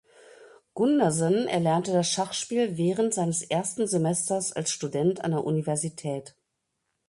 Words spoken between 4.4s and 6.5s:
als Student an der Universität.